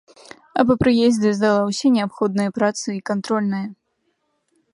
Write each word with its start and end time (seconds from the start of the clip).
А 0.61 0.63
па 0.69 0.77
прыездзе 0.83 1.33
здала 1.39 1.61
ўсе 1.69 1.87
неабходныя 1.99 2.49
працы 2.59 2.87
і 2.97 2.99
кантрольныя. 3.11 3.67